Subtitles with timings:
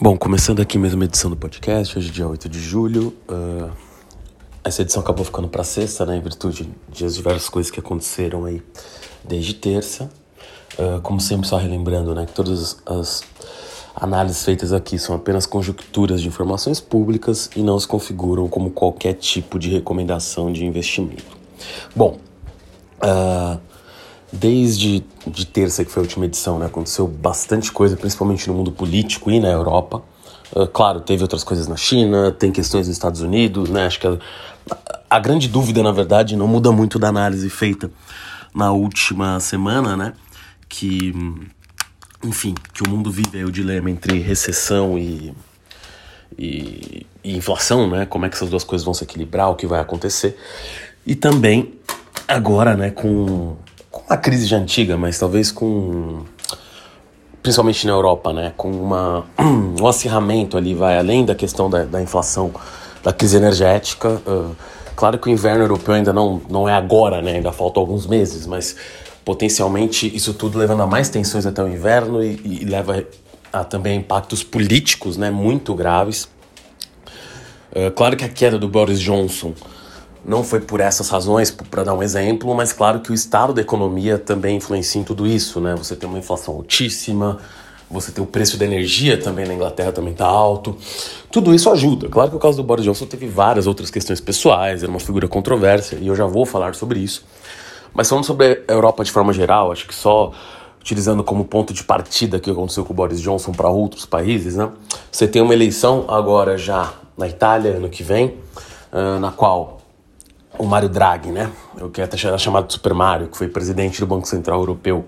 [0.00, 3.14] Bom, começando aqui mesmo a edição do podcast, hoje é dia 8 de julho.
[3.28, 3.70] Uh,
[4.64, 8.44] essa edição acabou ficando para sexta, né, em virtude de as diversas coisas que aconteceram
[8.44, 8.60] aí
[9.22, 10.10] desde terça.
[10.76, 13.22] Uh, como sempre, só relembrando né, que todas as
[13.94, 19.14] análises feitas aqui são apenas conjunturas de informações públicas e não se configuram como qualquer
[19.14, 21.36] tipo de recomendação de investimento.
[21.94, 22.18] Bom,
[22.98, 23.60] uh,
[24.32, 28.72] Desde de terça, que foi a última edição, né, aconteceu bastante coisa, principalmente no mundo
[28.72, 30.02] político e na Europa.
[30.54, 33.86] Uh, claro, teve outras coisas na China, tem questões nos Estados Unidos, né?
[33.86, 34.18] Acho que a,
[35.08, 37.90] a, grande dúvida, na verdade, não muda muito da análise feita
[38.54, 40.14] na última semana, né?
[40.68, 41.14] Que,
[42.22, 45.34] enfim, que o mundo vive o dilema entre recessão e,
[46.38, 48.06] e, e inflação, né?
[48.06, 50.38] Como é que essas duas coisas vão se equilibrar, o que vai acontecer.
[51.06, 51.74] E também
[52.28, 53.56] agora, né, com
[54.12, 56.24] com uma crise já antiga, mas talvez com
[57.42, 59.24] principalmente na Europa, né, com uma,
[59.80, 62.52] um acirramento ali, vai além da questão da, da inflação,
[63.02, 64.22] da crise energética.
[64.24, 64.54] Uh,
[64.94, 68.46] claro que o inverno europeu ainda não, não é agora, né, ainda faltam alguns meses,
[68.46, 68.76] mas
[69.24, 73.04] potencialmente isso tudo levando a mais tensões até o inverno e, e leva
[73.52, 76.28] a também impactos políticos, né, muito graves.
[77.72, 79.52] Uh, claro que a queda do Boris Johnson
[80.24, 83.60] não foi por essas razões, para dar um exemplo, mas claro que o estado da
[83.60, 85.74] economia também influencia em tudo isso, né?
[85.76, 87.38] Você tem uma inflação altíssima,
[87.90, 90.76] você tem o preço da energia também na Inglaterra também está alto.
[91.30, 92.08] Tudo isso ajuda.
[92.08, 95.28] Claro que o caso do Boris Johnson teve várias outras questões pessoais, era uma figura
[95.28, 97.24] controversa e eu já vou falar sobre isso.
[97.92, 100.32] Mas falando sobre a Europa de forma geral, acho que só
[100.80, 104.70] utilizando como ponto de partida que aconteceu com o Boris Johnson para outros países, né?
[105.10, 108.38] Você tem uma eleição agora já na Itália ano que vem,
[108.90, 109.81] uh, na qual
[110.58, 111.50] o Mário Draghi, né?
[111.80, 115.04] O que até era chamado Super Mario, que foi presidente do Banco Central Europeu,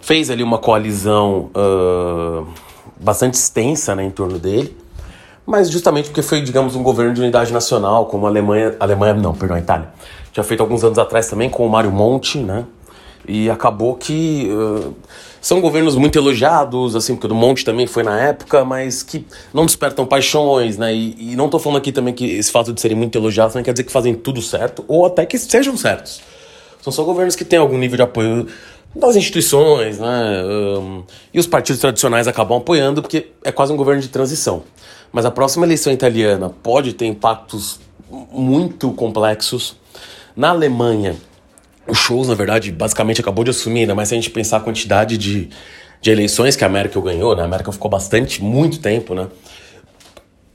[0.00, 2.46] fez ali uma coalizão uh,
[2.98, 4.76] bastante extensa né, em torno dele,
[5.46, 9.34] mas justamente porque foi, digamos, um governo de unidade nacional, como a Alemanha, Alemanha não,
[9.34, 9.88] perdão, a Itália,
[10.32, 12.64] tinha feito alguns anos atrás também com o Mário Monti, né?
[13.28, 14.94] E acabou que uh,
[15.40, 19.26] são governos muito elogiados, assim, porque o do Monte também foi na época, mas que
[19.52, 20.94] não despertam paixões, né?
[20.94, 23.62] E, e não estou falando aqui também que esse fato de serem muito elogiados não
[23.62, 26.22] quer dizer que fazem tudo certo, ou até que sejam certos.
[26.80, 28.46] São só governos que têm algum nível de apoio
[28.94, 30.42] das instituições, né?
[30.44, 31.02] Um,
[31.32, 34.62] e os partidos tradicionais acabam apoiando, porque é quase um governo de transição.
[35.12, 37.78] Mas a próxima eleição italiana pode ter impactos
[38.32, 39.76] muito complexos.
[40.34, 41.16] Na Alemanha,
[41.88, 44.60] o Shows, na verdade, basicamente acabou de assumir, ainda mais se a gente pensar a
[44.60, 45.48] quantidade de,
[46.00, 47.42] de eleições que a América ganhou, né?
[47.42, 49.26] A América ficou bastante, muito tempo, né?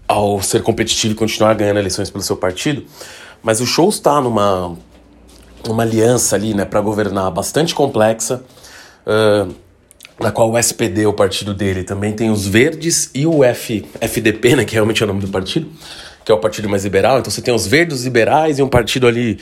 [0.08, 2.86] Ao ser competitivo e continuar ganhando eleições pelo seu partido.
[3.42, 4.78] Mas o Shows está numa
[5.70, 8.44] uma aliança ali, né, para governar bastante complexa,
[9.08, 9.54] uh,
[10.20, 14.58] na qual o SPD, o partido dele, também tem os Verdes e o F, FDP,
[14.58, 15.70] né, que realmente é o nome do partido,
[16.24, 17.20] que é o partido mais liberal.
[17.20, 19.40] Então você tem os Verdes liberais e um partido ali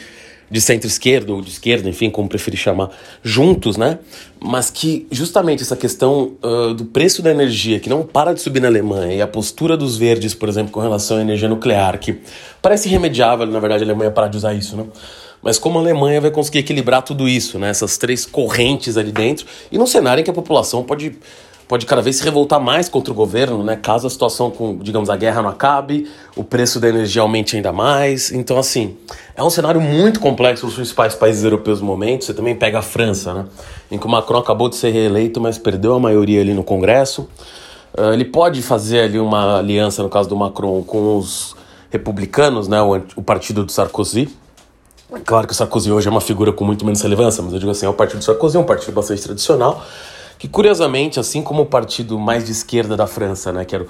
[0.51, 2.89] de centro-esquerda ou de esquerda, enfim, como preferir chamar,
[3.23, 3.99] juntos, né?
[4.37, 8.59] Mas que justamente essa questão uh, do preço da energia, que não para de subir
[8.59, 12.19] na Alemanha, e a postura dos verdes, por exemplo, com relação à energia nuclear, que
[12.61, 14.85] parece irremediável, na verdade, a Alemanha parar de usar isso, né?
[15.41, 17.69] Mas como a Alemanha vai conseguir equilibrar tudo isso, né?
[17.69, 21.15] Essas três correntes ali dentro, e num cenário em que a população pode
[21.71, 23.77] pode cada vez se revoltar mais contra o governo, né?
[23.77, 26.05] Caso a situação com, digamos, a guerra não acabe,
[26.35, 28.29] o preço da energia aumente ainda mais.
[28.29, 28.97] Então, assim,
[29.37, 32.25] é um cenário muito complexo os principais países europeus no momento.
[32.25, 33.45] Você também pega a França, né?
[33.89, 37.21] Em que o Macron acabou de ser reeleito, mas perdeu a maioria ali no Congresso.
[37.97, 41.55] Uh, ele pode fazer ali uma aliança, no caso do Macron, com os
[41.89, 42.81] republicanos, né?
[42.81, 44.27] O, o partido do Sarkozy.
[45.25, 47.71] Claro que o Sarkozy hoje é uma figura com muito menos relevância, mas eu digo
[47.71, 49.81] assim, é o partido do Sarkozy, é um partido bastante tradicional
[50.41, 53.85] que curiosamente, assim como o partido mais de esquerda da França, né, que era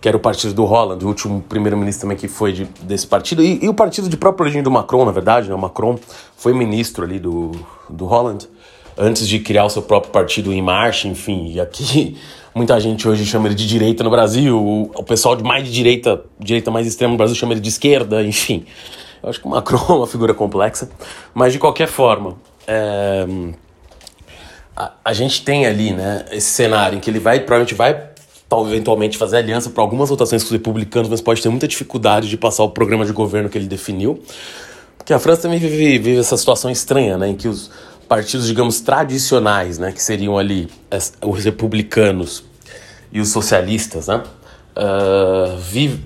[0.00, 3.40] que era o partido do Holland, o último primeiro-ministro também que foi de, desse partido,
[3.40, 5.96] e, e, o partido de própria origem do Macron, na verdade, né, o Macron
[6.36, 7.52] foi ministro ali do,
[7.88, 8.48] do Holland,
[8.98, 12.16] antes de criar o seu próprio partido em marcha, enfim, e aqui
[12.52, 15.70] muita gente hoje chama ele de direita no Brasil, o, o pessoal de mais de
[15.70, 18.66] direita, direita mais extrema no Brasil chama ele de esquerda, enfim.
[19.22, 20.90] Eu acho que o Macron é uma figura complexa,
[21.32, 22.34] mas de qualquer forma,
[22.66, 23.24] é,
[24.76, 28.12] a, gente tem ali, né, esse cenário em que ele vai, provavelmente vai
[28.66, 32.36] eventualmente fazer aliança para algumas votações com os republicanos, mas pode ter muita dificuldade de
[32.36, 34.22] passar o programa de governo que ele definiu.
[34.98, 37.70] Porque a França também vive, vive essa situação estranha, né, em que os
[38.06, 40.68] partidos, digamos, tradicionais, né, que seriam ali
[41.22, 42.44] os republicanos
[43.10, 44.22] e os socialistas, né,
[44.76, 46.04] uh, vive,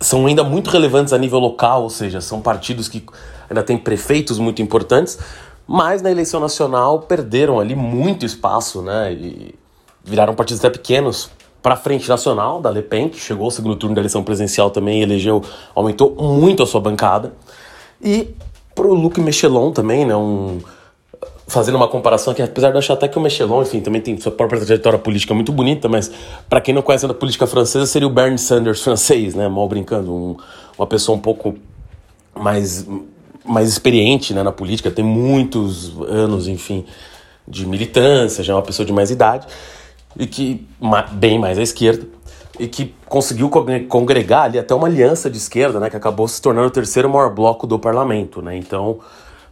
[0.00, 3.04] são ainda muito relevantes a nível local, ou seja, são partidos que
[3.50, 5.18] ainda têm prefeitos muito importantes,
[5.66, 9.12] mas na eleição nacional perderam ali muito espaço, né?
[9.12, 9.54] E
[10.04, 11.30] viraram partidos até pequenos
[11.62, 14.70] para a Frente Nacional da Le Pen, que chegou ao segundo turno da eleição presidencial
[14.70, 15.42] também, elegeu,
[15.74, 17.34] aumentou muito a sua bancada,
[18.00, 18.28] e
[18.72, 20.60] para o Luc Mechelon também, né, um,
[21.48, 24.16] fazendo uma comparação que apesar de eu achar até que o Mechelon, enfim, também tem
[24.20, 26.08] sua própria trajetória política muito bonita, mas
[26.48, 30.14] para quem não conhece a política francesa, seria o Bernie Sanders francês, né, mal brincando,
[30.14, 30.36] um,
[30.78, 31.56] uma pessoa um pouco
[32.32, 32.86] mais
[33.46, 36.84] mais experiente né, na política, tem muitos anos, enfim,
[37.46, 39.46] de militância, já é uma pessoa de mais idade,
[40.18, 40.66] e que
[41.12, 42.06] bem mais à esquerda,
[42.58, 43.50] e que conseguiu
[43.88, 47.34] congregar ali até uma aliança de esquerda, né, que acabou se tornando o terceiro maior
[47.34, 48.40] bloco do parlamento.
[48.40, 48.56] Né?
[48.56, 48.98] Então,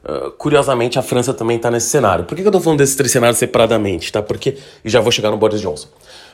[0.04, 2.24] uh, curiosamente, a França também está nesse cenário.
[2.24, 4.10] Por que, eu estou falando desses três cenários separadamente?
[4.10, 4.22] Tá?
[4.22, 5.88] Porque, e já vou chegar no Boris Johnson.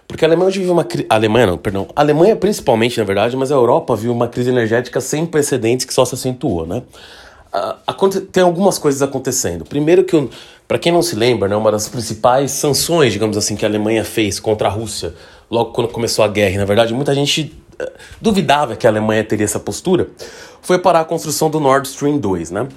[0.07, 1.07] Porque a Alemanha vive uma crise.
[1.09, 1.87] Alemanha não, perdão.
[1.95, 5.95] A Alemanha principalmente, na verdade, mas a Europa viu uma crise energética sem precedentes que
[5.95, 6.83] só se acentuou, né?
[8.31, 9.65] Tem algumas coisas acontecendo.
[9.65, 10.29] Primeiro que,
[10.69, 14.05] para quem não se lembra, né, uma das principais sanções, digamos assim, que a Alemanha
[14.05, 15.15] fez contra a Rússia
[15.51, 19.25] logo quando começou a guerra, e, na verdade muita gente uh, duvidava que a Alemanha
[19.25, 20.09] teria essa postura,
[20.63, 22.69] foi parar a construção do Nord Stream 2, né?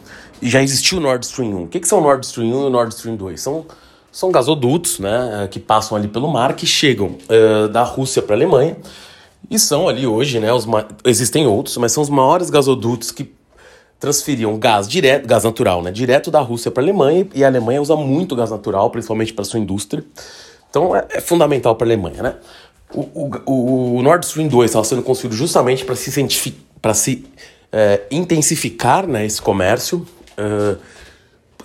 [0.42, 1.64] E já existiu o Nord Stream 1.
[1.64, 3.40] O que, que são o Nord Stream 1 e o Nord Stream 2?
[3.40, 3.66] São,
[4.12, 8.38] são gasodutos, né, que passam ali pelo mar, que chegam uh, da Rússia para a
[8.38, 8.76] Alemanha,
[9.52, 10.66] e são ali hoje, né, os
[11.06, 13.32] existem outros, mas são os maiores gasodutos que
[14.04, 17.82] transferiam gás direto, gás natural, né, direto da Rússia para a Alemanha, e a Alemanha
[17.82, 20.04] usa muito gás natural, principalmente para sua indústria.
[20.70, 22.36] Então é, é fundamental para a Alemanha, né?
[22.94, 27.26] O, o, o, Nord Stream 2 estava sendo construído justamente para se, se
[27.72, 30.06] é, intensificar né, esse comércio.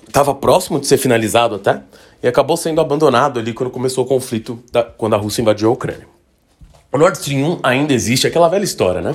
[0.07, 1.83] Estava uh, próximo de ser finalizado até,
[2.23, 5.73] e acabou sendo abandonado ali quando começou o conflito, da, quando a Rússia invadiu a
[5.73, 6.07] Ucrânia.
[6.93, 9.15] O Nord Stream 1 ainda existe, aquela velha história, né?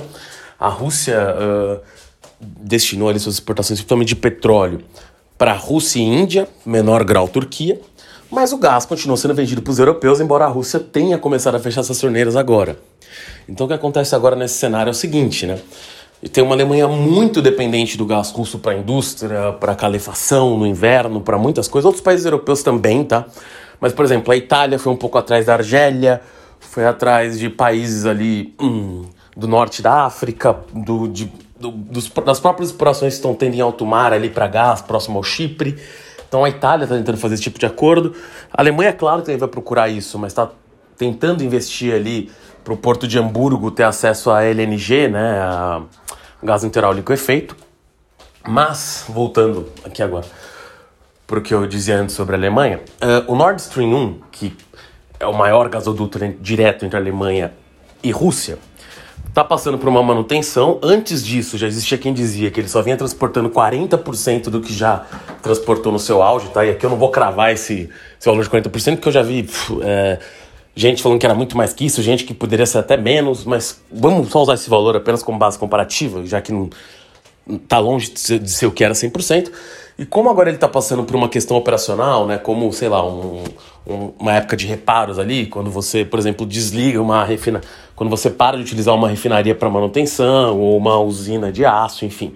[0.60, 1.80] A Rússia uh,
[2.40, 4.80] destinou ali suas exportações, principalmente de petróleo,
[5.36, 7.80] para a Rússia e Índia, menor grau Turquia,
[8.30, 11.60] mas o gás continuou sendo vendido para os europeus, embora a Rússia tenha começado a
[11.60, 12.78] fechar essas torneiras agora.
[13.48, 15.58] Então o que acontece agora nesse cenário é o seguinte, né?
[16.32, 21.20] Tem uma Alemanha muito dependente do gás russo para a indústria, para calefação no inverno,
[21.20, 21.84] para muitas coisas.
[21.84, 23.26] Outros países europeus também, tá?
[23.78, 26.22] Mas, por exemplo, a Itália foi um pouco atrás da Argélia,
[26.58, 29.04] foi atrás de países ali hum,
[29.36, 31.30] do norte da África, do, de
[31.64, 35.16] do, dos, das próprias explorações que estão tendo em alto mar ali para gás, próximo
[35.16, 35.78] ao Chipre.
[36.28, 38.14] Então a Itália está tentando fazer esse tipo de acordo.
[38.52, 40.50] A Alemanha, é claro que vai procurar isso, mas está
[40.96, 42.30] tentando investir ali
[42.62, 45.82] para o porto de Hamburgo ter acesso a LNG, né, a
[46.42, 47.56] gás natural liquefeito.
[48.46, 50.26] Mas, voltando aqui agora
[51.26, 54.54] para o que eu dizia antes sobre a Alemanha, uh, o Nord Stream 1, que
[55.18, 57.54] é o maior gasoduto direto entre Alemanha
[58.02, 58.58] e Rússia,
[59.34, 60.78] está passando por uma manutenção.
[60.80, 65.04] Antes disso, já existia quem dizia que ele só vinha transportando 40% do que já
[65.42, 66.64] transportou no seu auge, tá?
[66.64, 69.50] E aqui eu não vou cravar esse, esse valor de 40%, porque eu já vi
[69.82, 70.20] é,
[70.76, 73.82] gente falando que era muito mais que isso, gente que poderia ser até menos, mas
[73.90, 76.70] vamos só usar esse valor apenas como base comparativa, já que não
[77.50, 79.50] está longe de ser, de ser o que era 100%.
[79.96, 83.44] E como agora ele está passando por uma questão operacional, né, como, sei lá, um,
[83.86, 87.60] um, uma época de reparos ali, quando você, por exemplo, desliga uma refina,
[87.94, 92.34] quando você para de utilizar uma refinaria para manutenção ou uma usina de aço, enfim.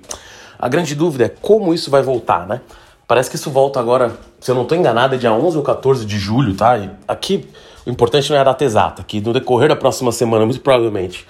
[0.56, 2.60] A grande dúvida é como isso vai voltar, né?
[3.08, 6.05] Parece que isso volta agora, se eu não estou enganado, é dia 11 ou 14
[6.05, 6.76] de julho, tá?
[6.76, 7.49] E aqui
[7.84, 11.26] o importante não é a data exata, que no decorrer da próxima semana, muito provavelmente,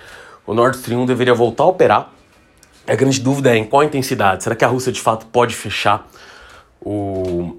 [0.47, 2.11] o Nord Stream deveria voltar a operar.
[2.89, 4.43] A grande dúvida é em qual intensidade.
[4.43, 6.09] Será que a Rússia de fato pode fechar
[6.81, 7.57] o,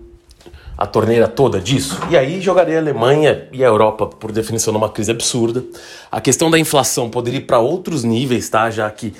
[0.77, 1.99] a torneira toda disso.
[2.09, 5.63] E aí jogaria a Alemanha e a Europa, por definição, numa crise absurda.
[6.09, 8.71] A questão da inflação poderia ir para outros níveis, tá?
[8.71, 9.13] Já que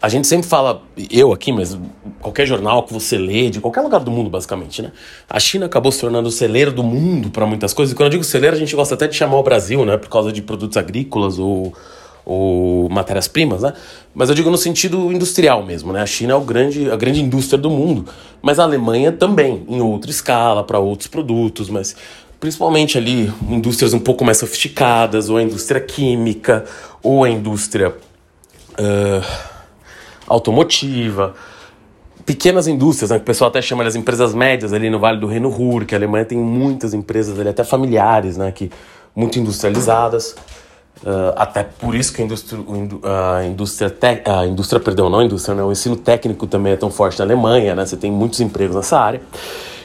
[0.00, 1.78] a gente sempre fala, eu aqui, mas
[2.20, 4.90] qualquer jornal que você lê, de qualquer lugar do mundo, basicamente, né?
[5.28, 7.92] A China acabou se tornando o celeiro do mundo para muitas coisas.
[7.92, 9.98] E quando eu digo celeiro, a gente gosta até de chamar o Brasil, né?
[9.98, 11.74] Por causa de produtos agrícolas ou
[12.26, 13.72] ou matérias-primas, né?
[14.12, 16.02] Mas eu digo no sentido industrial mesmo, né?
[16.02, 18.06] A China é o grande, a grande indústria do mundo,
[18.42, 21.94] mas a Alemanha também, em outra escala, para outros produtos, mas
[22.40, 26.64] principalmente ali indústrias um pouco mais sofisticadas, ou a indústria química,
[27.00, 29.26] ou a indústria uh,
[30.26, 31.32] automotiva,
[32.24, 35.20] pequenas indústrias, né, que o pessoal até chama de as empresas médias ali no Vale
[35.20, 38.68] do Reno Ruhr, que a Alemanha tem muitas empresas ali, até familiares, né, que
[39.14, 40.34] muito industrializadas.
[41.02, 42.58] Uh, até por isso que a indústria,
[43.04, 46.76] a indústria, te, a indústria, perdão, não a indústria, né, o ensino técnico também é
[46.76, 49.20] tão forte na Alemanha, né, você tem muitos empregos nessa área.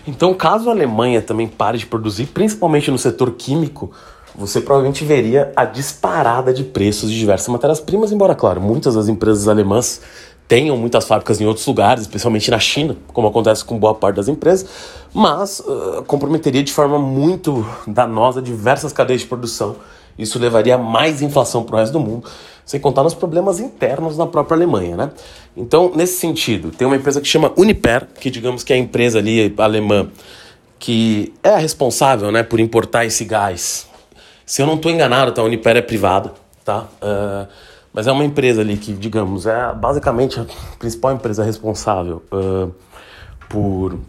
[0.07, 3.91] Então, caso a Alemanha também pare de produzir, principalmente no setor químico,
[4.33, 9.49] você provavelmente veria a disparada de preços de diversas matérias-primas, embora, claro, muitas das empresas
[9.49, 10.01] alemãs
[10.47, 14.27] tenham muitas fábricas em outros lugares, especialmente na China, como acontece com boa parte das
[14.27, 14.67] empresas,
[15.13, 19.75] mas uh, comprometeria de forma muito danosa diversas cadeias de produção
[20.17, 22.29] Isso levaria a mais inflação para o resto do mundo,
[22.65, 25.11] sem contar nos problemas internos na própria Alemanha, né?
[25.55, 29.19] Então, nesse sentido, tem uma empresa que chama Uniper, que digamos que é a empresa
[29.19, 30.09] ali alemã
[30.81, 33.87] que é a responsável, né, por importar esse gás.
[34.43, 35.41] Se eu não estou enganado, tá?
[35.41, 36.33] A Uniper é privada,
[36.65, 36.87] tá?
[36.99, 37.47] Uh,
[37.93, 40.45] mas é uma empresa ali que, digamos, é basicamente a
[40.79, 42.73] principal empresa responsável uh,
[43.47, 43.99] por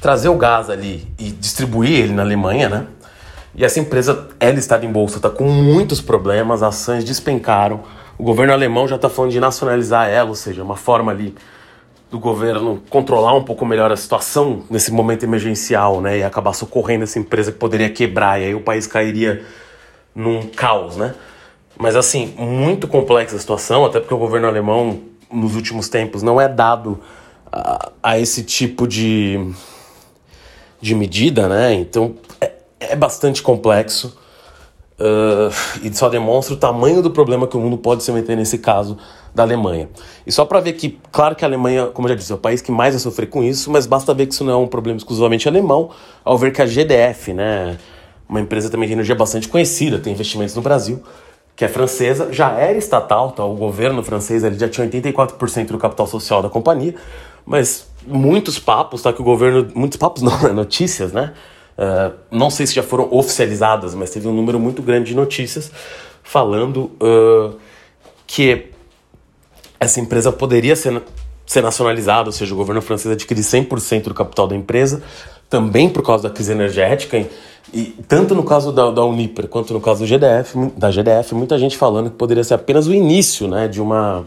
[0.00, 2.86] trazer o gás ali e distribuir ele na Alemanha, né?
[3.54, 7.80] E essa empresa é listada em bolsa, está com muitos problemas, ações despencaram.
[8.16, 11.34] O governo alemão já está falando de nacionalizar ela, ou seja, uma forma ali
[12.10, 16.18] do governo controlar um pouco melhor a situação nesse momento emergencial, né?
[16.18, 19.44] E acabar socorrendo essa empresa que poderia quebrar, e aí o país cairia
[20.14, 21.14] num caos, né?
[21.78, 25.00] Mas assim, muito complexa a situação, até porque o governo alemão,
[25.32, 27.00] nos últimos tempos, não é dado
[27.50, 29.52] a, a esse tipo de,
[30.80, 31.74] de medida, né?
[31.74, 34.16] Então é, é bastante complexo
[34.98, 38.58] uh, e só demonstra o tamanho do problema que o mundo pode se meter nesse
[38.58, 38.96] caso
[39.34, 39.88] da Alemanha.
[40.26, 42.38] E só para ver que, claro que a Alemanha, como eu já disse, é o
[42.38, 44.66] país que mais vai sofrer com isso, mas basta ver que isso não é um
[44.66, 45.90] problema exclusivamente alemão,
[46.24, 47.78] ao ver que a GDF, né,
[48.28, 51.02] uma empresa também de energia bastante conhecida, tem investimentos no Brasil,
[51.54, 53.44] que é francesa, já era estatal, tá?
[53.44, 56.94] o governo francês ele já tinha 84% do capital social da companhia,
[57.44, 59.12] mas muitos papos, tá?
[59.12, 59.68] Que o governo.
[59.74, 60.52] Muitos papos não, né?
[60.52, 61.32] notícias, né?
[61.80, 65.72] Uh, não sei se já foram oficializadas, mas teve um número muito grande de notícias
[66.22, 67.56] falando uh,
[68.26, 68.66] que
[69.80, 71.02] essa empresa poderia ser,
[71.46, 75.02] ser nacionalizada, ou seja, o governo francês adquirir 100% do capital da empresa,
[75.48, 77.16] também por causa da crise energética.
[77.16, 77.26] E,
[77.72, 81.58] e tanto no caso da, da Uniper quanto no caso do GDF, da GDF, muita
[81.58, 84.26] gente falando que poderia ser apenas o início né, de uma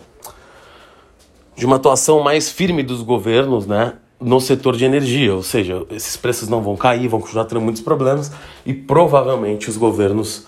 [1.56, 3.94] de uma atuação mais firme dos governos, né,
[4.24, 7.82] no setor de energia, ou seja, esses preços não vão cair, vão continuar tendo muitos
[7.82, 8.32] problemas
[8.66, 10.46] e provavelmente os governos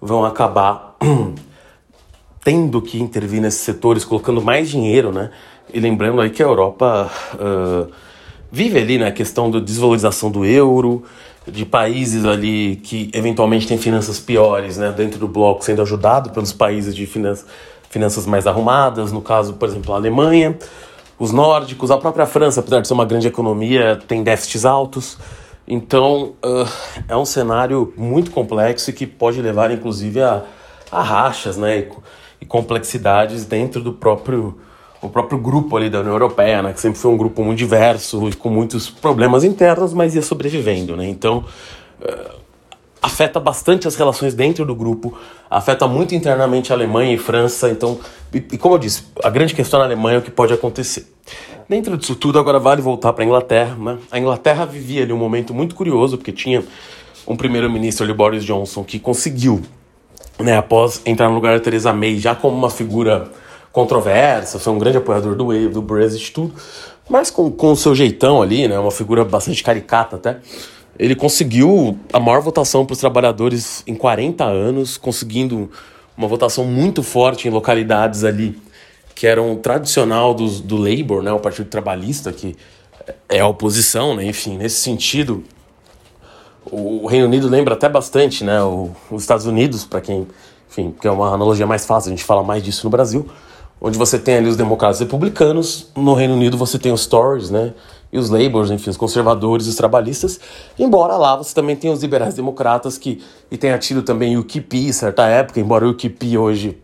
[0.00, 0.96] vão acabar
[2.42, 5.30] tendo que intervir nesses setores, colocando mais dinheiro, né?
[5.72, 7.92] E lembrando aí que a Europa uh,
[8.50, 11.04] vive ali na né, questão da desvalorização do euro,
[11.46, 14.92] de países ali que eventualmente têm finanças piores, né?
[14.96, 17.46] Dentro do bloco, sendo ajudado pelos países de finanças
[17.90, 20.56] finanças mais arrumadas, no caso, por exemplo, a Alemanha,
[21.18, 25.18] os nórdicos, a própria França, apesar de ser uma grande economia, tem déficits altos.
[25.66, 26.68] Então, uh,
[27.08, 30.44] é um cenário muito complexo e que pode levar, inclusive, a,
[30.90, 31.88] a rachas né, e,
[32.40, 34.58] e, complexidades dentro do próprio,
[35.02, 38.28] o próprio grupo ali da União Europeia, né, que sempre foi um grupo muito diverso
[38.28, 40.96] e com muitos problemas internos, mas ia sobrevivendo.
[40.96, 41.06] Né?
[41.06, 41.44] Então,
[42.00, 42.37] uh,
[43.18, 45.18] afeta bastante as relações dentro do grupo,
[45.50, 47.68] afeta muito internamente a Alemanha e França.
[47.68, 47.98] Então,
[48.32, 51.12] e, e como eu disse, a grande questão na Alemanha é o que pode acontecer.
[51.68, 53.74] Dentro disso tudo, agora vale voltar para a Inglaterra.
[53.74, 53.98] Né?
[54.12, 56.62] A Inglaterra vivia ali um momento muito curioso, porque tinha
[57.26, 59.62] um primeiro-ministro ali, Boris Johnson, que conseguiu,
[60.38, 63.32] né, após entrar no lugar da Theresa May, já como uma figura
[63.72, 66.54] controversa, foi um grande apoiador do Wave, do Brexit, tudo,
[67.10, 70.38] mas com, com o seu jeitão ali, né, uma figura bastante caricata até
[70.98, 75.70] ele conseguiu a maior votação para os trabalhadores em 40 anos, conseguindo
[76.16, 78.60] uma votação muito forte em localidades ali
[79.18, 82.54] que eram tradicional dos, do Labour, né, o Partido Trabalhista, que
[83.28, 85.42] é a oposição, né, enfim, nesse sentido,
[86.64, 90.28] o Reino Unido lembra até bastante né, o, os Estados Unidos, para quem,
[90.70, 93.26] enfim, que é uma analogia mais fácil, a gente fala mais disso no Brasil,
[93.80, 97.74] onde você tem ali os democratas republicanos, no Reino Unido você tem os Tories, né,
[98.12, 100.40] e os Labours, enfim, os conservadores, os trabalhistas,
[100.78, 104.92] embora lá você também tenha os liberais democratas que e tenha tido também o UKIP
[104.92, 106.78] certa época, embora o UKIP hoje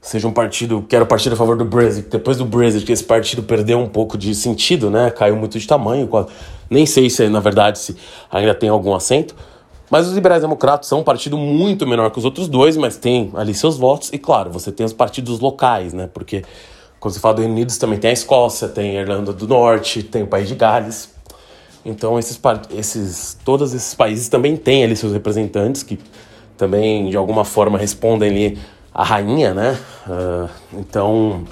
[0.00, 2.92] seja um partido que era o partido a favor do Brexit, depois do Brexit que
[2.92, 6.08] esse partido perdeu um pouco de sentido, né, caiu muito de tamanho,
[6.68, 7.96] nem sei se na verdade se
[8.30, 9.34] ainda tem algum assento,
[9.90, 13.32] mas os liberais democratas são um partido muito menor que os outros dois, mas tem
[13.34, 14.12] ali seus votos.
[14.12, 16.44] E claro, você tem os partidos locais, né, porque
[17.00, 20.02] quando você fala do Reino Unido, também tem a Escócia, tem a Irlanda do Norte,
[20.02, 21.08] tem o País de Gales.
[21.82, 22.38] Então, esses,
[22.76, 25.98] esses, todos esses países também têm ali seus representantes que
[26.58, 28.58] também, de alguma forma, respondem ali
[28.92, 29.80] à rainha, né?
[30.06, 31.44] Uh, então,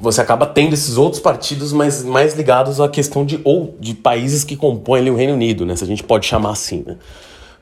[0.00, 4.42] você acaba tendo esses outros partidos mais, mais ligados à questão de ou de países
[4.42, 5.76] que compõem ali o Reino Unido, né?
[5.76, 6.96] Se a gente pode chamar assim, né?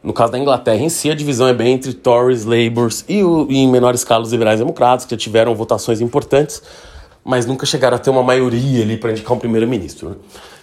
[0.03, 3.47] No caso da Inglaterra em si, a divisão é bem entre Tories, Labours e, o,
[3.51, 6.63] e em menor escala os liberais democratas, que já tiveram votações importantes,
[7.25, 10.11] mas nunca chegaram a ter uma maioria ali para indicar um primeiro-ministro.
[10.11, 10.17] Né?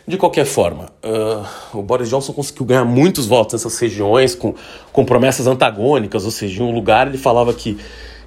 [0.08, 4.54] De qualquer forma, uh, o Boris Johnson conseguiu ganhar muitos votos nessas regiões com,
[4.94, 7.77] com promessas antagônicas, ou seja, em um lugar ele falava que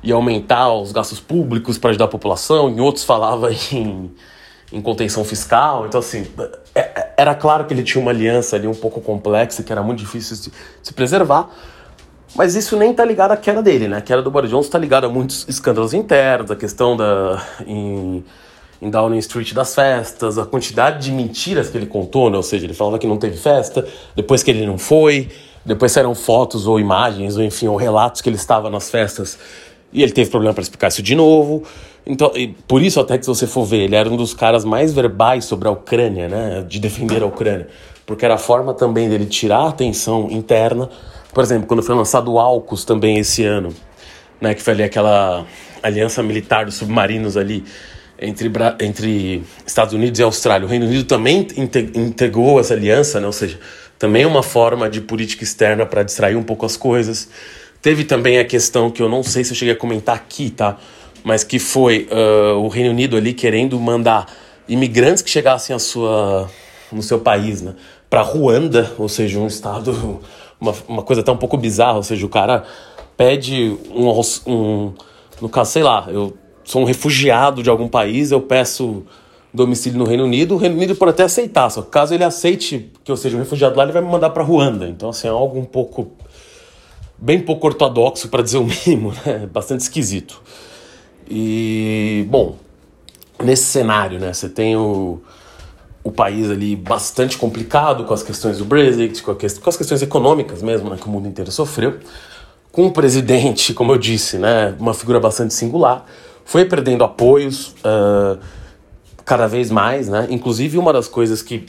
[0.03, 4.11] ia aumentar os gastos públicos para ajudar a população, em outros falava em
[4.72, 5.87] em contenção fiscal.
[5.87, 6.26] Então, assim,
[6.75, 9.82] é, é, era claro que ele tinha uma aliança ali um pouco complexa, que era
[9.82, 11.48] muito difícil de se preservar.
[12.34, 13.98] Mas isso nem tá ligado à queda dele, né?
[13.98, 17.42] A queda do Boris Johnson tá ligada a muitos escândalos internos, a questão da.
[17.66, 18.25] Em,
[18.80, 22.37] em Downing Street das festas, a quantidade de mentiras que ele contou, né?
[22.37, 23.84] Ou seja, ele falava que não teve festa,
[24.14, 25.30] depois que ele não foi,
[25.64, 29.37] depois saíram fotos ou imagens, ou enfim, ou relatos que ele estava nas festas
[29.92, 31.62] e ele teve problema para explicar isso de novo.
[32.07, 32.33] Então,
[32.66, 35.45] por isso até que se você for ver, ele era um dos caras mais verbais
[35.45, 36.64] sobre a Ucrânia, né?
[36.66, 37.68] De defender a Ucrânia.
[38.07, 40.88] Porque era a forma também dele tirar a atenção interna.
[41.33, 43.75] Por exemplo, quando foi lançado o AUKUS também esse ano,
[44.40, 44.54] né?
[44.54, 45.45] Que foi ali aquela
[45.83, 47.64] aliança militar dos submarinos ali
[48.21, 50.66] entre, entre Estados Unidos e Austrália.
[50.66, 51.47] O Reino Unido também
[51.95, 53.26] integrou essa aliança, né?
[53.26, 53.59] ou seja,
[53.99, 57.28] também é uma forma de política externa para distrair um pouco as coisas.
[57.80, 60.76] Teve também a questão que eu não sei se eu cheguei a comentar aqui, tá?
[61.23, 64.26] Mas que foi uh, o Reino Unido ali querendo mandar
[64.68, 66.50] imigrantes que chegassem a sua,
[66.92, 67.75] no seu país, né?
[68.11, 70.20] Para Ruanda, ou seja, um estado,
[70.61, 72.64] uma, uma coisa até um pouco bizarra, ou seja, o cara
[73.16, 74.92] pede um, um
[75.40, 79.04] no caso, sei lá, eu sou um refugiado de algum país, eu peço
[79.52, 82.90] domicílio no Reino Unido, o Reino Unido pode até aceitar, só que caso ele aceite
[83.02, 84.88] que eu seja um refugiado lá, ele vai me mandar para Ruanda.
[84.88, 86.12] Então, assim, é algo um pouco.
[87.18, 89.48] Bem pouco ortodoxo, para dizer o mínimo, né?
[89.52, 90.40] Bastante esquisito.
[91.28, 92.56] E, bom,
[93.42, 95.20] nesse cenário, né, você tem o,
[96.02, 100.62] o país ali bastante complicado com as questões do Brexit, com, com as questões econômicas
[100.62, 101.98] mesmo, né, que o mundo inteiro sofreu.
[102.72, 106.06] Com um presidente, como eu disse, né, uma figura bastante singular
[106.48, 108.38] foi perdendo apoios uh,
[109.22, 110.26] cada vez mais, né?
[110.30, 111.66] Inclusive uma das coisas que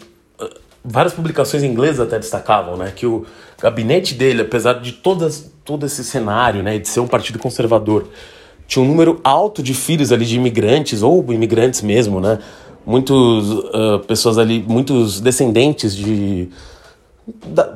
[0.84, 2.92] várias publicações inglesas até destacavam, né?
[2.96, 3.26] Que o
[3.62, 6.78] gabinete dele, apesar de todas, todo esse cenário, né?
[6.78, 8.08] De ser um partido conservador,
[8.68, 12.40] tinha um número alto de filhos ali de imigrantes ou imigrantes mesmo, né?
[12.86, 16.50] Muitos uh, pessoas ali, muitos descendentes de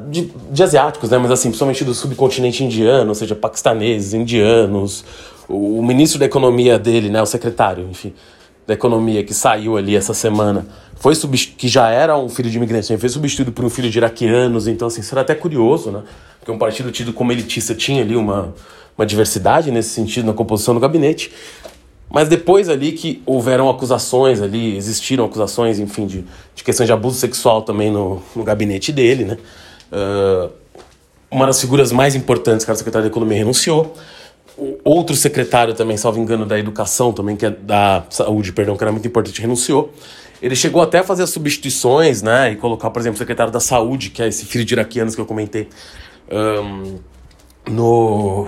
[0.09, 1.17] de, de, asiáticos, né?
[1.17, 5.05] Mas assim, principalmente do subcontinente indiano, ou seja, paquistaneses, indianos,
[5.47, 7.21] o, o, ministro da economia dele, né?
[7.21, 8.13] O secretário, enfim,
[8.65, 11.13] da economia que saiu ali essa semana, foi
[11.57, 12.97] que já era um filho de imigrantes, né?
[12.97, 16.01] foi substituído por um filho de iraquianos, então assim, será até curioso, né?
[16.39, 18.53] Porque um partido tido como elitista tinha ali uma,
[18.97, 21.31] uma diversidade nesse sentido na composição do gabinete.
[22.09, 27.17] Mas depois ali que houveram acusações ali, existiram acusações, enfim, de, de questões de abuso
[27.17, 29.37] sexual também no, no gabinete dele, né?
[29.91, 30.51] Uh,
[31.31, 33.95] uma das figuras mais importantes, que era o secretário da Economia, renunciou.
[34.83, 38.91] Outro secretário também, salvo engano, da Educação também, que é da Saúde, perdão, que era
[38.91, 39.91] muito importante, renunciou.
[40.41, 42.51] Ele chegou até a fazer as substituições, né?
[42.51, 45.21] E colocar, por exemplo, o secretário da Saúde, que é esse filho de iraquianos que
[45.21, 45.69] eu comentei,
[46.31, 46.99] um,
[47.71, 48.47] no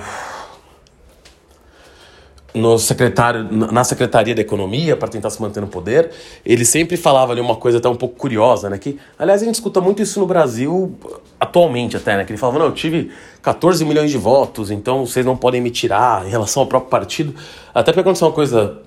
[2.55, 6.09] no secretário, na Secretaria da Economia para tentar se manter no poder,
[6.45, 8.77] ele sempre falava ali uma coisa até um pouco curiosa, né?
[8.77, 10.97] Que, aliás, a gente escuta muito isso no Brasil
[11.37, 12.23] atualmente até, né?
[12.23, 15.69] Que ele falava, não, eu tive 14 milhões de votos, então vocês não podem me
[15.69, 17.35] tirar em relação ao próprio partido.
[17.73, 18.77] Até porque aconteceu uma coisa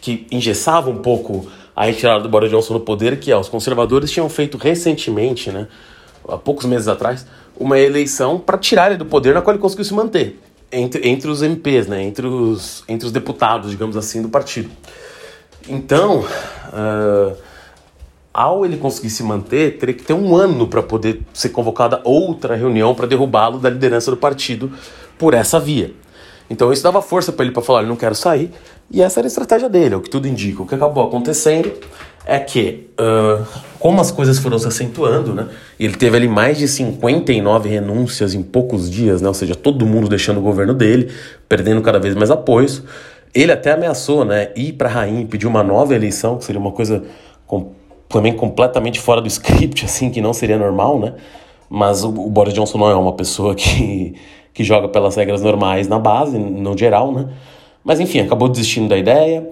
[0.00, 4.10] que engessava um pouco a retirada do Boris Johnson no poder, que é, os conservadores
[4.10, 5.68] tinham feito recentemente, né?
[6.26, 7.26] Há poucos meses atrás,
[7.58, 10.38] uma eleição para tirar ele do poder na qual ele conseguiu se manter
[10.70, 12.02] entre, entre os MPs, né?
[12.02, 14.70] entre, os, entre os deputados, digamos assim, do partido.
[15.68, 17.36] Então, uh,
[18.32, 22.54] ao ele conseguir se manter, teria que ter um ano para poder ser convocada outra
[22.54, 24.72] reunião para derrubá-lo da liderança do partido
[25.18, 25.92] por essa via.
[26.50, 28.50] Então isso dava força para ele para falar, não quero sair,
[28.90, 30.62] e essa era a estratégia dele, é o que tudo indica.
[30.62, 31.72] O que acabou acontecendo
[32.24, 33.44] é que, uh,
[33.78, 35.46] como as coisas foram se acentuando, né?
[35.78, 39.28] Ele teve ali mais de 59 renúncias em poucos dias, né?
[39.28, 41.10] Ou seja, todo mundo deixando o governo dele,
[41.48, 42.82] perdendo cada vez mais apoios.
[43.34, 44.50] Ele até ameaçou, né?
[44.56, 47.04] Ir para rainha e pedir uma nova eleição, que seria uma coisa
[47.46, 47.72] com,
[48.08, 51.14] também completamente fora do script, assim, que não seria normal, né?
[51.70, 54.14] Mas o, o Boris Johnson não é uma pessoa que,
[54.52, 57.28] que joga pelas regras normais na base, no geral, né?
[57.84, 59.48] Mas enfim, acabou desistindo da ideia.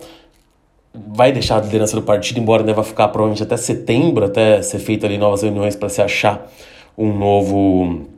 [1.08, 5.06] Vai deixar a liderança do partido, embora deva ficar provavelmente até setembro, até ser feita
[5.06, 6.50] ali novas reuniões para se achar
[6.96, 8.08] um novo.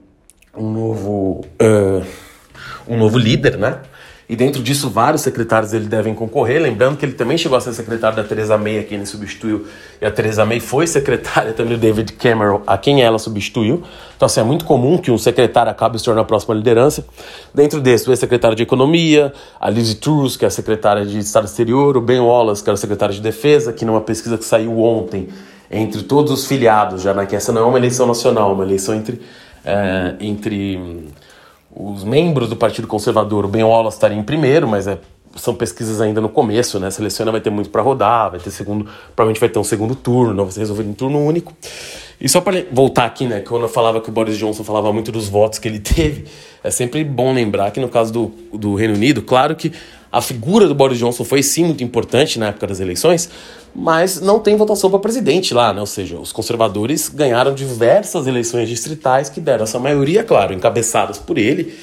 [0.57, 1.45] um novo.
[1.61, 2.05] Uh,
[2.89, 3.81] um novo líder, né?
[4.29, 6.61] E dentro disso, vários secretários ele devem concorrer.
[6.61, 9.67] Lembrando que ele também chegou a ser secretário da Theresa May, a quem ele substituiu.
[10.03, 13.83] E a Theresa May foi secretária também do David Cameron, a quem ela substituiu.
[14.15, 17.07] Então, assim, é muito comum que um secretário acabe se tornando a próxima liderança.
[17.55, 21.47] Dentro desse, o ex-secretário de Economia, a Liz Truss, que é a secretária de Estado
[21.47, 24.79] Exterior, o Ben Wallace, que era o secretário de Defesa, que numa pesquisa que saiu
[24.79, 25.31] ontem,
[25.71, 28.65] entre todos os filiados, já né, que essa não é uma eleição nacional, é uma
[28.65, 29.23] eleição entre.
[29.65, 31.09] É, entre
[31.79, 34.99] os membros do Partido Conservador, o Ben Wallace estaria em primeiro, mas é
[35.37, 36.89] são pesquisas ainda no começo, né?
[36.89, 39.65] A seleção ainda vai ter muito para rodar, vai ter segundo, provavelmente vai ter um
[39.65, 41.55] segundo turno, vai ser resolvido em turno único.
[42.21, 45.13] E só para voltar aqui, né, quando eu falava que o Boris Johnson falava muito
[45.13, 46.25] dos votos que ele teve,
[46.65, 49.73] é sempre bom lembrar que no caso do, do Reino Unido, claro que
[50.11, 53.31] a figura do Boris Johnson foi sim muito importante na época das eleições,
[53.75, 55.81] mas não tem votação para presidente lá, né?
[55.81, 61.39] Ou seja, os conservadores ganharam diversas eleições distritais que deram essa maioria, claro, encabeçadas por
[61.39, 61.75] ele,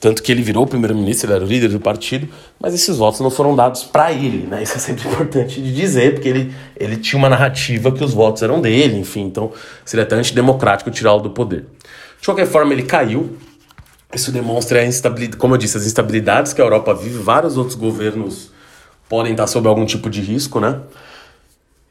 [0.00, 2.26] tanto que ele virou primeiro-ministro, ele era o líder do partido,
[2.58, 4.62] mas esses votos não foram dados para ele, né?
[4.62, 8.42] Isso é sempre importante de dizer, porque ele, ele tinha uma narrativa que os votos
[8.42, 9.52] eram dele, enfim, então
[9.84, 11.66] seria até antidemocrático tirá-lo do poder.
[12.18, 13.36] De qualquer forma, ele caiu.
[14.14, 17.18] Isso demonstra a instabilidade, como eu disse, as instabilidades que a Europa vive.
[17.18, 18.50] Vários outros governos
[19.10, 20.80] podem estar sob algum tipo de risco, né?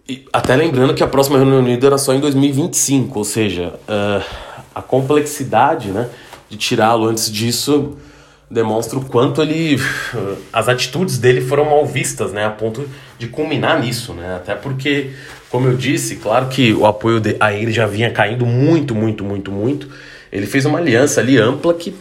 [0.07, 4.25] E até lembrando que a próxima Reunião Unida era só em 2025, ou seja, uh,
[4.73, 6.09] a complexidade, né?
[6.49, 7.95] de tirá-lo antes disso
[8.49, 9.77] demonstra o quanto ele
[10.51, 14.35] as atitudes dele foram mal vistas, né, a ponto de culminar nisso, né?
[14.35, 15.11] Até porque,
[15.51, 19.23] como eu disse, claro que o apoio de, a ele já vinha caindo muito, muito,
[19.23, 19.87] muito, muito.
[20.31, 21.95] Ele fez uma aliança ali ampla que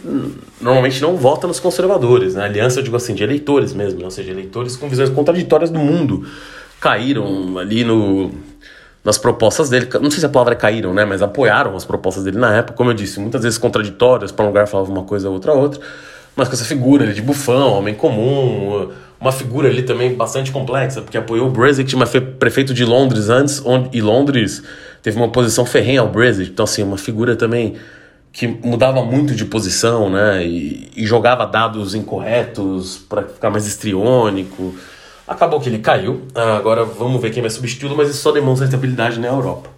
[0.61, 2.43] normalmente não vota nos conservadores, né?
[2.43, 4.05] Aliança, eu digo assim, de eleitores mesmo, né?
[4.05, 6.27] ou seja, eleitores com visões contraditórias do mundo
[6.79, 8.31] caíram ali no
[9.03, 9.87] nas propostas dele.
[10.01, 11.05] Não sei se a palavra é caíram, né?
[11.05, 14.49] Mas apoiaram as propostas dele na época, como eu disse, muitas vezes contraditórias, para um
[14.49, 15.79] lugar falava uma coisa, outra outra.
[16.35, 18.89] Mas com essa figura ali de bufão, homem comum,
[19.19, 23.29] uma figura ali também bastante complexa, porque apoiou o Brexit, mas foi prefeito de Londres
[23.29, 24.61] antes, onde, e Londres
[25.01, 26.51] teve uma posição ferrenha ao Brexit.
[26.51, 27.75] Então, assim, uma figura também
[28.31, 30.45] que mudava muito de posição, né?
[30.45, 34.75] E, e jogava dados incorretos para ficar mais estriônico.
[35.27, 38.65] Acabou que ele caiu, ah, agora vamos ver quem vai substituí-lo, mas isso só demonstra
[38.65, 39.69] estabilidade na Europa.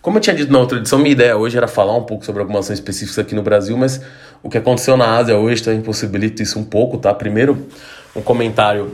[0.00, 2.40] Como eu tinha dito na outra edição, minha ideia hoje era falar um pouco sobre
[2.40, 4.00] algumas ações específicas aqui no Brasil, mas
[4.42, 7.12] o que aconteceu na Ásia hoje também possibilita isso um pouco, tá?
[7.12, 7.66] Primeiro,
[8.14, 8.92] um comentário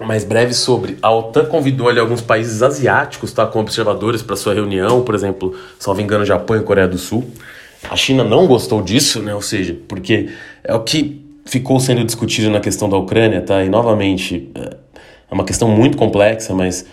[0.00, 4.54] mais breve sobre a OTAN convidou ali alguns países asiáticos, tá, como observadores para sua
[4.54, 7.30] reunião, por exemplo, salvo engano, Japão e Coreia do Sul.
[7.90, 9.34] A China não gostou disso, né?
[9.34, 10.28] Ou seja, porque
[10.64, 13.64] é o que ficou sendo discutido na questão da Ucrânia, tá?
[13.64, 14.76] E novamente, é,
[15.30, 16.86] é uma questão muito complexa, mas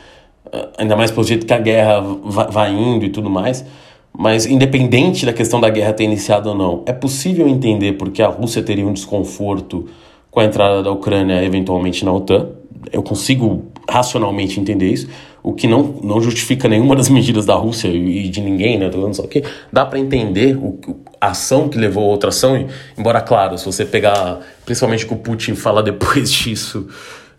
[0.48, 3.64] uh, ainda mais pelo jeito que a guerra vai indo e tudo mais.
[4.12, 8.28] Mas independente da questão da guerra ter iniciado ou não, é possível entender porque a
[8.28, 9.88] Rússia teria um desconforto
[10.32, 12.50] com a entrada da Ucrânia eventualmente na OTAN.
[12.92, 15.08] Eu consigo racionalmente entender isso,
[15.42, 18.90] o que não, não justifica nenhuma das medidas da Rússia e de ninguém, né?
[18.90, 20.80] Tô só que dá para entender o,
[21.20, 25.20] a ação que levou a outra ação, embora, claro, se você pegar, principalmente com o
[25.20, 26.88] Putin fala depois disso,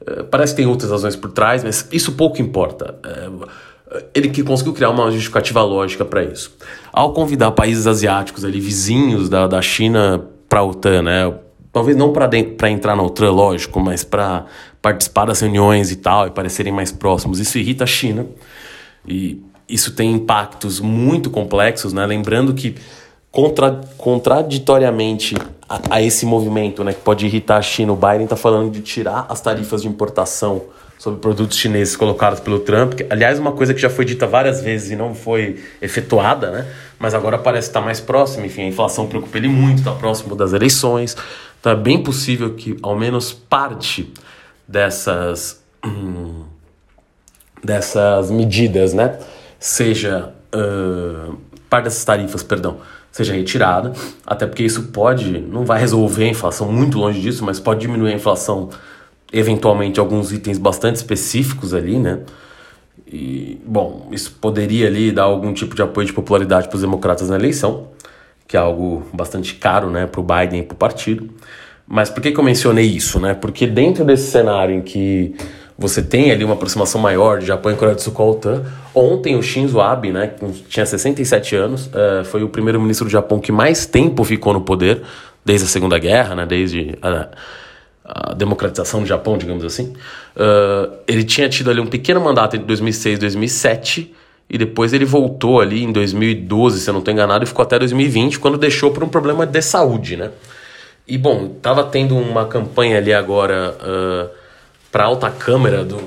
[0.07, 2.97] eh, parece que tem outras razões por trás, mas isso pouco importa.
[3.05, 3.31] Eh,
[4.15, 6.57] ele que conseguiu criar uma justificativa lógica para isso.
[6.93, 11.33] Ao convidar países asiáticos ali, vizinhos da, da China para a OTAN, né?
[11.73, 14.47] talvez não para entrar na OTAN, lógico, mas para
[14.83, 18.27] participar das reuniões e tal, e parecerem mais próximos, isso irrita a China.
[19.07, 22.05] E isso tem impactos muito complexos, né?
[22.07, 22.75] lembrando que
[23.31, 25.37] contra, contraditoriamente
[25.69, 28.81] a, a, esse movimento, né, que pode irritar a China, o Biden está falando de
[28.81, 30.63] tirar as tarifas de importação
[30.99, 34.61] sobre produtos chineses colocados pelo Trump, que, aliás, uma coisa que já foi dita várias
[34.61, 36.67] vezes e não foi efetuada, né?
[36.99, 40.53] Mas agora parece estar mais próximo, enfim, a inflação preocupa ele muito, está próximo das
[40.53, 41.17] eleições,
[41.59, 44.13] então é bem possível que ao menos parte
[44.71, 45.63] dessas
[47.63, 49.19] dessas medidas, né,
[49.59, 51.37] seja uh,
[51.69, 52.79] parte dessas tarifas, perdão,
[53.13, 53.93] seja retirada,
[54.27, 58.13] até porque isso pode, não vai resolver a inflação, muito longe disso, mas pode diminuir
[58.13, 58.71] a inflação
[59.33, 62.21] eventualmente alguns itens bastante específicos ali, né?
[63.07, 67.29] E, bom, isso poderia ali dar algum tipo de apoio de popularidade para os democratas
[67.29, 67.89] na eleição,
[68.47, 71.29] que é algo bastante caro, né, para o Biden e para o partido.
[71.93, 73.35] Mas por que, que eu mencionei isso, né?
[73.35, 75.35] Porque dentro desse cenário em que
[75.81, 78.63] você tem ali uma aproximação maior de Japão e Coreia do Sul com a OTAN.
[78.95, 83.41] Ontem o Shinzo Abe, né, que tinha 67 anos, uh, foi o primeiro-ministro do Japão
[83.41, 85.01] que mais tempo ficou no poder,
[85.43, 87.29] desde a Segunda Guerra, né, desde a,
[88.05, 89.95] a democratização do Japão, digamos assim.
[90.37, 94.15] Uh, ele tinha tido ali um pequeno mandato entre 2006 e 2007,
[94.51, 97.79] e depois ele voltou ali em 2012, se eu não estou enganado, e ficou até
[97.79, 100.31] 2020, quando deixou por um problema de saúde, né.
[101.11, 103.77] E, bom, estava tendo uma campanha ali agora...
[103.83, 104.41] Uh,
[104.91, 106.01] para alta câmara do,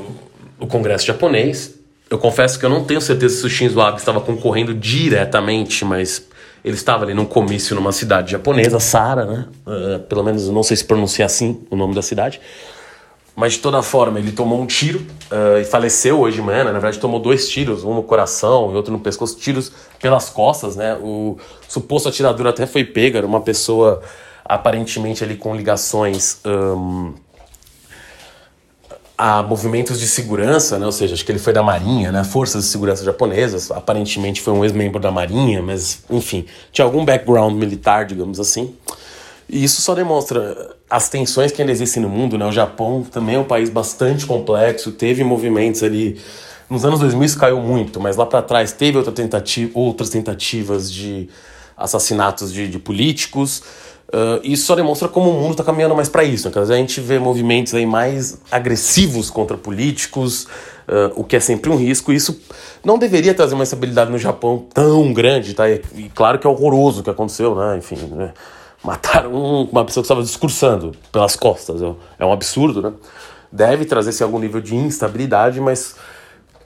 [0.59, 1.75] do Congresso japonês.
[2.09, 6.27] Eu confesso que eu não tenho certeza se o Shinzo Abe estava concorrendo diretamente, mas
[6.63, 9.45] ele estava ali num comício numa cidade japonesa, Sara, né?
[9.65, 12.39] Uh, pelo menos não sei se pronuncia assim o nome da cidade.
[13.35, 14.99] Mas de toda forma, ele tomou um tiro
[15.31, 16.59] uh, e faleceu hoje de manhã.
[16.59, 16.65] Né?
[16.65, 20.75] Na verdade, tomou dois tiros, um no coração e outro no pescoço, tiros pelas costas,
[20.75, 20.95] né?
[21.01, 21.37] O
[21.67, 24.03] suposto atirador até foi pego, era uma pessoa
[24.45, 27.13] aparentemente ali com ligações um,
[29.17, 30.85] a movimentos de segurança, né?
[30.85, 32.23] ou seja, acho que ele foi da Marinha, né?
[32.23, 37.53] Forças de Segurança Japonesas, aparentemente foi um ex-membro da Marinha, mas enfim, tinha algum background
[37.53, 38.75] militar, digamos assim.
[39.47, 42.45] E isso só demonstra as tensões que ainda existem no mundo, né?
[42.45, 46.19] O Japão também é um país bastante complexo, teve movimentos ali
[46.69, 50.91] nos anos 2000 isso caiu muito, mas lá para trás teve outra tentativa, outras tentativas
[50.91, 51.29] de
[51.77, 53.61] assassinatos de, de políticos.
[54.13, 56.47] Uh, isso só demonstra como o mundo está caminhando mais para isso.
[56.47, 56.61] Né?
[56.61, 60.43] A gente vê movimentos aí mais agressivos contra políticos,
[60.87, 62.13] uh, o que é sempre um risco.
[62.13, 62.39] Isso
[62.85, 65.67] não deveria trazer uma estabilidade no Japão tão grande, tá?
[65.67, 67.77] E, e claro que é horroroso o que aconteceu, né?
[67.77, 68.33] Enfim, né?
[68.83, 71.81] mataram uma pessoa que estava discursando pelas costas.
[71.81, 72.93] É, é um absurdo, né?
[73.51, 75.95] Deve trazer-se algum nível de instabilidade, mas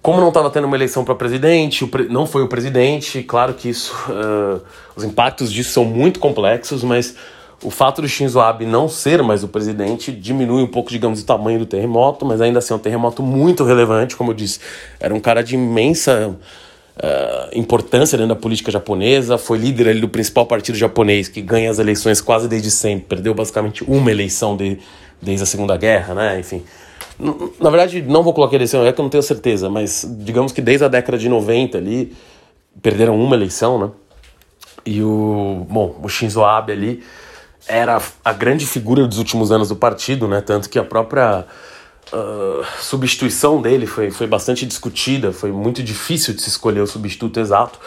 [0.02, 2.08] como não estava tendo uma eleição para presidente, pre...
[2.08, 4.62] não foi o presidente, claro que isso, uh,
[4.96, 7.16] os impactos disso são muito complexos, mas
[7.64, 11.26] o fato do Shinzo Abe não ser mais o presidente diminui um pouco, digamos, o
[11.26, 14.60] tamanho do terremoto, mas ainda assim é um terremoto muito relevante, como eu disse.
[15.00, 16.36] Era um cara de imensa
[16.98, 21.72] uh, importância dentro da política japonesa, foi líder ali do principal partido japonês, que ganha
[21.72, 24.78] as eleições quase desde sempre, perdeu basicamente uma eleição de,
[25.20, 26.40] desde a Segunda Guerra, né?
[26.40, 26.64] Enfim.
[27.60, 30.62] Na verdade, não vou colocar eleição, é que eu não tenho certeza, mas digamos que
[30.62, 32.16] desde a década de 90 ali,
[32.84, 33.90] perderam uma eleição, né?
[34.86, 37.04] E o, bom, o Shinzo Abe ali
[37.68, 40.42] era a grande figura dos últimos anos do partido, né?
[40.42, 41.46] Tanto que a própria
[42.14, 47.40] uh, substituição dele foi, foi bastante discutida, foi muito difícil de se escolher o substituto
[47.40, 47.80] exato.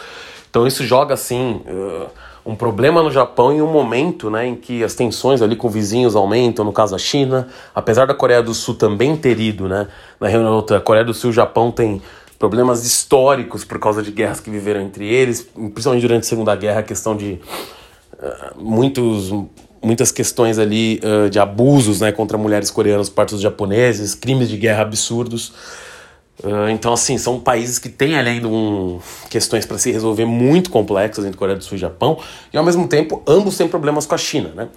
[0.49, 2.09] Então isso joga assim uh,
[2.45, 6.15] um problema no Japão em um momento né, em que as tensões ali com vizinhos
[6.15, 9.87] aumentam, no caso a China, apesar da Coreia do Sul também ter ido, né?
[10.19, 12.01] Na reunião da Coreia do Sul e o Japão tem
[12.37, 16.79] problemas históricos por causa de guerras que viveram entre eles, principalmente durante a Segunda Guerra,
[16.79, 17.39] a questão de
[18.57, 19.31] muitos
[19.83, 24.47] muitas questões ali uh, de abusos né, contra mulheres coreanas por parte dos japoneses, crimes
[24.47, 25.53] de guerra absurdos.
[26.43, 31.25] Uh, então, assim, são países que têm além um, questões para se resolver muito complexas
[31.25, 32.17] entre Coreia do Sul e Japão,
[32.53, 34.69] e ao mesmo tempo ambos têm problemas com a China, né?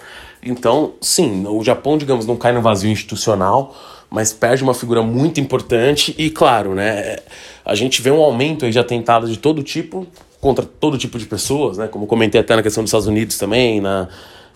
[0.42, 3.74] Então, sim, o Japão, digamos, não cai no vazio institucional,
[4.10, 7.16] mas perde uma figura muito importante e, claro, né,
[7.64, 10.06] a gente vê um aumento aí de atentados de todo tipo
[10.44, 11.88] contra todo tipo de pessoas, né?
[11.88, 14.08] Como comentei até na questão dos Estados Unidos também, na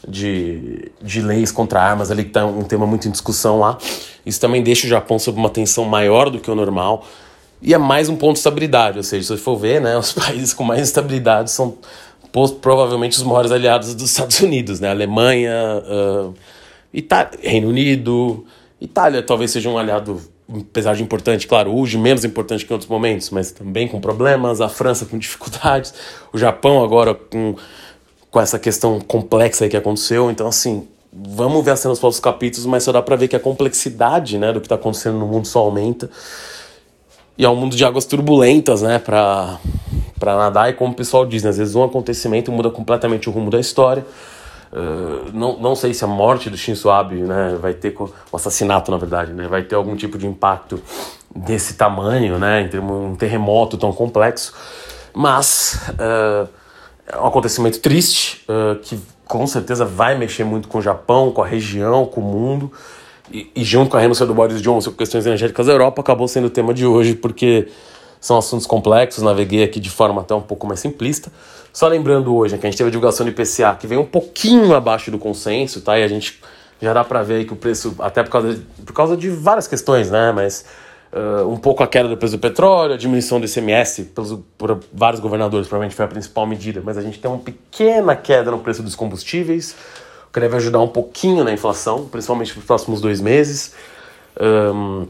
[0.06, 3.78] de, de leis contra armas ali, que está um tema muito em discussão lá.
[4.24, 7.06] Isso também deixa o Japão sob uma tensão maior do que o normal.
[7.62, 10.12] E é mais um ponto de estabilidade, ou seja, se você for ver, né, os
[10.12, 11.78] países com mais estabilidade são
[12.60, 14.90] provavelmente os maiores aliados dos Estados Unidos, né?
[14.90, 16.34] Alemanha, uh,
[16.92, 18.44] Itália, Reino Unido,
[18.78, 20.20] Itália talvez seja um aliado,
[20.50, 24.60] apesar de importante, claro, hoje menos importante que em outros momentos, mas também com problemas,
[24.60, 25.92] a França com dificuldades,
[26.32, 27.54] o Japão agora com
[28.30, 30.30] com essa questão complexa que aconteceu.
[30.30, 33.36] Então, assim, vamos ver as cenas dos próximos capítulos, mas só dá pra ver que
[33.36, 36.10] a complexidade né, do que tá acontecendo no mundo só aumenta.
[37.36, 39.58] E é um mundo de águas turbulentas, né, pra,
[40.18, 40.70] pra nadar.
[40.70, 43.60] E como o pessoal diz, né, às vezes um acontecimento muda completamente o rumo da
[43.60, 44.04] história.
[44.72, 48.90] Uh, não, não sei se a morte do Shinzo Abe né, vai ter, o assassinato
[48.90, 50.80] na verdade, né, vai ter algum tipo de impacto
[51.34, 54.54] desse tamanho, né, em termos um terremoto tão complexo,
[55.14, 56.48] mas uh,
[57.06, 61.42] é um acontecimento triste uh, que com certeza vai mexer muito com o Japão, com
[61.42, 62.72] a região, com o mundo.
[63.30, 66.46] E, e junto com a renúncia do Boris Johnson questões energéticas da Europa, acabou sendo
[66.46, 67.68] o tema de hoje, porque
[68.20, 71.30] são assuntos complexos, naveguei aqui de forma até um pouco mais simplista.
[71.72, 74.06] Só lembrando hoje né, que a gente teve a divulgação do IPCA, que veio um
[74.06, 75.98] pouquinho abaixo do consenso, tá?
[75.98, 76.40] E a gente
[76.80, 79.68] já dá para ver que o preço, até por causa, de, por causa de várias
[79.68, 80.32] questões, né?
[80.32, 80.64] Mas
[81.10, 84.78] Uh, um pouco a queda do preço do petróleo, a diminuição do ICMS pelos, por
[84.92, 88.58] vários governadores, provavelmente foi a principal medida, mas a gente tem uma pequena queda no
[88.58, 89.74] preço dos combustíveis,
[90.28, 93.74] o que deve ajudar um pouquinho na inflação, principalmente para os próximos dois meses.
[94.38, 95.06] Um,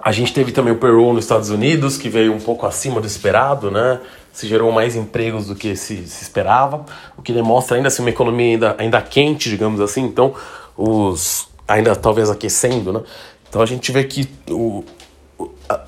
[0.00, 3.06] a gente teve também o payroll nos Estados Unidos, que veio um pouco acima do
[3.06, 4.00] esperado, né?
[4.32, 6.84] Se gerou mais empregos do que se, se esperava,
[7.16, 10.34] o que demonstra ainda assim uma economia ainda, ainda quente, digamos assim, então
[10.76, 13.02] os ainda talvez aquecendo, né?
[13.48, 14.84] Então a gente vê que o,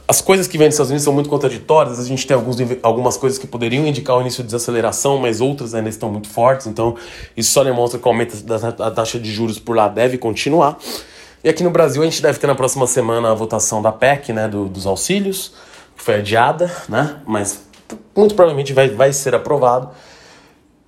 [0.06, 1.98] as coisas que vêm dos Estados Unidos são muito contraditórias.
[1.98, 5.74] A gente tem alguns, algumas coisas que poderiam indicar o início de desaceleração, mas outras
[5.74, 6.66] ainda estão muito fortes.
[6.66, 6.96] Então,
[7.36, 10.78] isso só demonstra que o aumento da taxa de juros por lá deve continuar.
[11.42, 14.30] E aqui no Brasil, a gente deve ter na próxima semana a votação da PEC,
[14.30, 15.54] né, do, dos auxílios,
[15.96, 17.64] que foi adiada, né, mas
[18.14, 19.88] muito provavelmente vai, vai ser aprovado.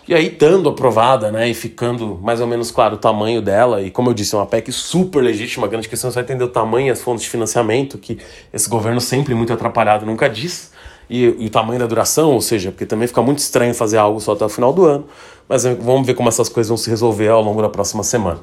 [0.07, 3.91] E aí, estando aprovada, né, e ficando mais ou menos claro o tamanho dela, e
[3.91, 6.49] como eu disse, é uma PEC super legítima, a grande questão é só entender o
[6.49, 8.19] tamanho e as fontes de financiamento, que
[8.53, 10.71] esse governo sempre muito atrapalhado nunca diz,
[11.09, 14.21] e, e, o tamanho da duração, ou seja, porque também fica muito estranho fazer algo
[14.21, 15.07] só até o final do ano,
[15.49, 18.41] mas vamos ver como essas coisas vão se resolver ao longo da próxima semana.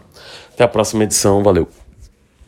[0.54, 1.67] Até a próxima edição, valeu!